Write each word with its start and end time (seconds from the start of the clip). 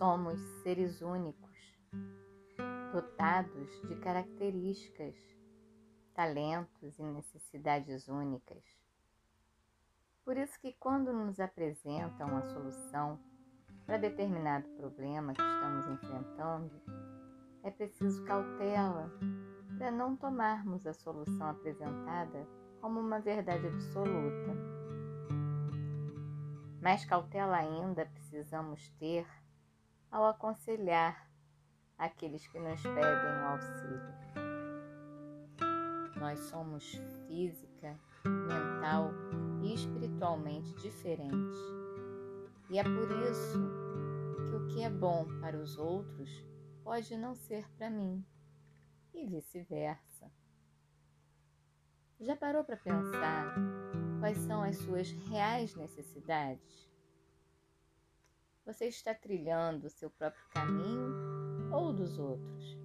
Somos 0.00 0.40
seres 0.62 1.02
únicos, 1.02 1.78
dotados 2.90 3.70
de 3.86 3.96
características, 3.96 5.14
talentos 6.14 6.98
e 6.98 7.02
necessidades 7.02 8.08
únicas. 8.08 8.64
Por 10.24 10.38
isso 10.38 10.58
que 10.58 10.72
quando 10.72 11.12
nos 11.12 11.38
apresentam 11.38 12.28
uma 12.28 12.42
solução 12.46 13.20
para 13.84 13.98
determinado 13.98 14.66
problema 14.70 15.34
que 15.34 15.42
estamos 15.42 15.86
enfrentando, 15.86 16.80
é 17.62 17.70
preciso 17.70 18.24
cautela 18.24 19.12
para 19.76 19.90
não 19.90 20.16
tomarmos 20.16 20.86
a 20.86 20.94
solução 20.94 21.46
apresentada 21.46 22.48
como 22.80 23.00
uma 23.00 23.20
verdade 23.20 23.66
absoluta. 23.66 24.56
Mais 26.80 27.04
cautela 27.04 27.58
ainda 27.58 28.06
precisamos 28.06 28.88
ter 28.98 29.26
ao 30.10 30.26
aconselhar 30.26 31.30
aqueles 31.96 32.46
que 32.46 32.58
nos 32.58 32.82
pedem 32.82 33.02
o 33.02 33.46
auxílio. 33.46 34.20
Nós 36.16 36.38
somos 36.40 36.84
física, 37.26 37.98
mental 38.24 39.10
e 39.62 39.74
espiritualmente 39.74 40.74
diferentes. 40.74 41.58
E 42.68 42.78
é 42.78 42.82
por 42.82 43.10
isso 43.30 43.58
que 44.48 44.56
o 44.56 44.66
que 44.68 44.82
é 44.82 44.90
bom 44.90 45.26
para 45.40 45.56
os 45.56 45.78
outros 45.78 46.44
pode 46.82 47.16
não 47.16 47.34
ser 47.34 47.68
para 47.76 47.88
mim, 47.88 48.24
e 49.14 49.26
vice-versa. 49.26 50.30
Já 52.20 52.36
parou 52.36 52.64
para 52.64 52.76
pensar 52.76 53.54
quais 54.18 54.38
são 54.38 54.62
as 54.62 54.76
suas 54.76 55.10
reais 55.28 55.74
necessidades? 55.74 56.89
Você 58.70 58.86
está 58.86 59.12
trilhando 59.12 59.88
o 59.88 59.90
seu 59.90 60.08
próprio 60.10 60.44
caminho 60.50 61.72
ou 61.72 61.92
dos 61.92 62.16
outros? 62.20 62.78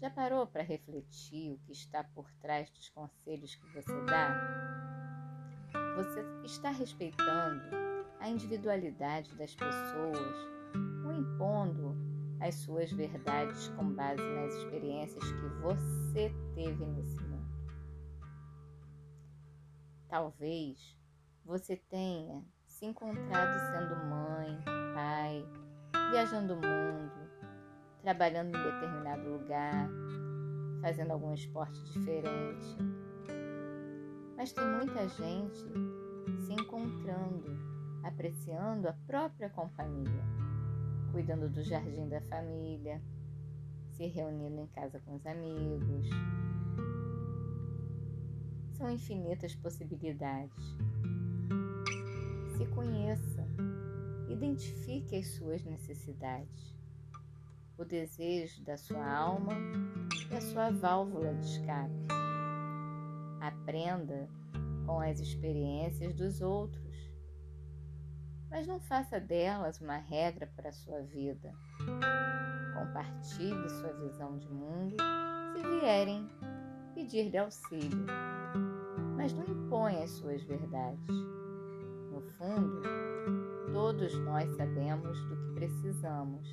Já 0.00 0.08
parou 0.08 0.46
para 0.46 0.62
refletir 0.62 1.52
o 1.52 1.58
que 1.58 1.72
está 1.72 2.02
por 2.02 2.32
trás 2.40 2.70
dos 2.70 2.88
conselhos 2.88 3.54
que 3.54 3.66
você 3.74 3.92
dá? 4.06 5.68
Você 5.96 6.24
está 6.46 6.70
respeitando 6.70 7.62
a 8.20 8.30
individualidade 8.30 9.34
das 9.34 9.54
pessoas 9.54 10.36
ou 11.04 11.12
impondo 11.12 11.94
as 12.40 12.54
suas 12.54 12.90
verdades 12.90 13.68
com 13.76 13.92
base 13.92 14.22
nas 14.22 14.54
experiências 14.54 15.24
que 15.30 15.48
você 15.60 16.34
teve 16.54 16.86
nesse 16.86 17.20
mundo. 17.20 17.52
Talvez 20.08 20.96
você 21.44 21.76
tenha 21.76 22.42
se 22.82 22.86
encontrado 22.86 23.60
sendo 23.70 23.94
mãe, 24.06 24.58
pai, 24.92 25.46
viajando 26.10 26.54
o 26.54 26.56
mundo, 26.56 27.12
trabalhando 28.00 28.58
em 28.58 28.60
determinado 28.60 29.22
lugar, 29.30 29.88
fazendo 30.80 31.12
algum 31.12 31.32
esporte 31.32 31.80
diferente. 31.84 32.76
Mas 34.36 34.52
tem 34.52 34.66
muita 34.66 35.08
gente 35.10 35.64
se 36.44 36.52
encontrando, 36.52 37.56
apreciando 38.02 38.88
a 38.88 38.94
própria 39.06 39.48
companhia 39.50 40.24
cuidando 41.12 41.48
do 41.48 41.62
jardim 41.62 42.08
da 42.08 42.20
família, 42.22 43.00
se 43.90 44.08
reunindo 44.08 44.60
em 44.60 44.66
casa 44.66 44.98
com 44.98 45.14
os 45.14 45.24
amigos. 45.24 46.08
São 48.72 48.90
infinitas 48.90 49.54
possibilidades. 49.54 50.91
Conheça, 52.82 53.46
identifique 54.28 55.14
as 55.14 55.28
suas 55.28 55.62
necessidades, 55.62 56.74
o 57.78 57.84
desejo 57.84 58.64
da 58.64 58.76
sua 58.76 59.08
alma 59.08 59.52
e 60.28 60.34
a 60.34 60.40
sua 60.40 60.70
válvula 60.70 61.32
de 61.34 61.44
escape. 61.44 62.08
Aprenda 63.40 64.28
com 64.84 65.00
as 65.00 65.20
experiências 65.20 66.12
dos 66.14 66.40
outros 66.40 66.82
mas 68.50 68.66
não 68.66 68.78
faça 68.78 69.18
delas 69.18 69.80
uma 69.80 69.96
regra 69.96 70.46
para 70.54 70.68
a 70.68 70.72
sua 70.72 71.00
vida. 71.00 71.54
Compartilhe 72.74 73.68
sua 73.70 73.92
visão 73.94 74.36
de 74.36 74.46
mundo 74.50 74.96
se 75.54 75.62
vierem 75.80 76.28
pedir-lhe 76.94 77.38
auxílio, 77.38 78.04
mas 79.16 79.32
não 79.32 79.44
imponha 79.44 80.04
as 80.04 80.10
suas 80.10 80.42
verdades. 80.42 81.06
Todos 83.92 84.18
nós 84.20 84.50
sabemos 84.56 85.22
do 85.24 85.36
que 85.36 85.52
precisamos. 85.52 86.48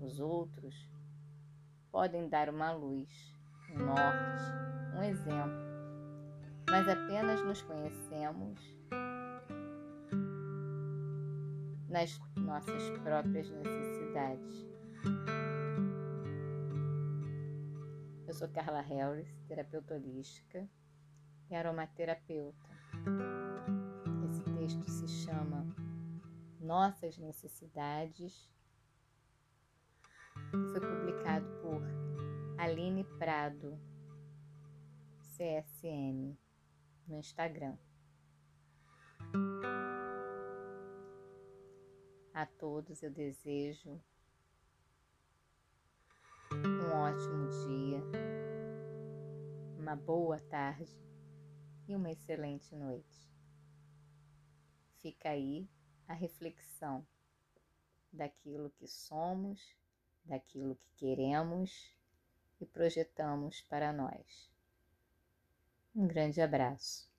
Os 0.00 0.20
outros 0.20 0.88
podem 1.90 2.28
dar 2.28 2.48
uma 2.48 2.70
luz, 2.70 3.36
um 3.68 3.84
norte, 3.84 4.44
um 4.96 5.02
exemplo, 5.02 5.60
mas 6.70 6.88
apenas 6.88 7.44
nos 7.44 7.60
conhecemos 7.62 8.60
nas 11.88 12.16
nossas 12.36 12.90
próprias 13.00 13.50
necessidades. 13.50 14.68
Eu 18.28 18.34
sou 18.34 18.48
Carla 18.50 18.82
Harris, 18.82 19.34
terapeuta 19.48 19.94
holística 19.94 20.64
e 21.50 21.56
aromaterapeuta. 21.56 22.70
Nossas 26.70 27.18
Necessidades 27.18 28.48
foi 30.70 30.80
publicado 30.80 31.44
por 31.60 31.82
Aline 32.56 33.02
Prado, 33.18 33.76
CSM, 35.34 36.38
no 37.08 37.18
Instagram. 37.18 37.76
A 42.32 42.46
todos 42.46 43.02
eu 43.02 43.10
desejo 43.10 44.00
um 46.54 46.92
ótimo 46.94 47.48
dia, 47.66 48.00
uma 49.76 49.96
boa 49.96 50.38
tarde 50.38 50.96
e 51.88 51.96
uma 51.96 52.12
excelente 52.12 52.76
noite. 52.76 53.28
Fica 55.00 55.30
aí 55.30 55.68
a 56.10 56.14
reflexão 56.14 57.06
daquilo 58.12 58.70
que 58.70 58.88
somos, 58.88 59.76
daquilo 60.24 60.74
que 60.74 60.90
queremos 60.96 61.94
e 62.60 62.66
projetamos 62.66 63.62
para 63.62 63.92
nós. 63.92 64.50
Um 65.94 66.08
grande 66.08 66.40
abraço. 66.40 67.09